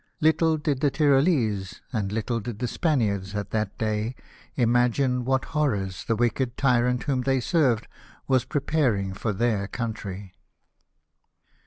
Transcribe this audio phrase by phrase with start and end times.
[0.19, 4.15] Little did the Tyrolese, and little did the Spaniards, at that day,
[4.55, 7.87] imagine what horrors the wicked tyrant whom they served
[8.27, 10.33] was preparing for their country